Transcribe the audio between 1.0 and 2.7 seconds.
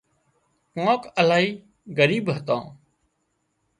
الاهي ڳريٻ هتان